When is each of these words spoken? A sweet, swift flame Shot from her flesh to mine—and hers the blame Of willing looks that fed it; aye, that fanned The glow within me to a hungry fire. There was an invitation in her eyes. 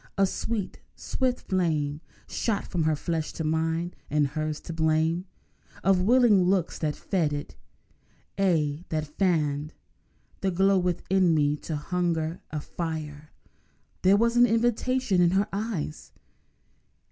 A 0.17 0.25
sweet, 0.25 0.79
swift 0.95 1.41
flame 1.41 2.01
Shot 2.27 2.65
from 2.65 2.85
her 2.85 2.95
flesh 2.95 3.33
to 3.33 3.43
mine—and 3.43 4.29
hers 4.29 4.59
the 4.59 4.73
blame 4.73 5.25
Of 5.83 6.01
willing 6.01 6.41
looks 6.41 6.79
that 6.79 6.95
fed 6.95 7.31
it; 7.31 7.55
aye, 8.35 8.83
that 8.89 9.05
fanned 9.05 9.75
The 10.39 10.49
glow 10.49 10.79
within 10.79 11.35
me 11.35 11.55
to 11.57 11.73
a 11.73 11.75
hungry 11.75 12.39
fire. 12.59 13.31
There 14.01 14.17
was 14.17 14.35
an 14.37 14.47
invitation 14.47 15.21
in 15.21 15.29
her 15.37 15.47
eyes. 15.53 16.11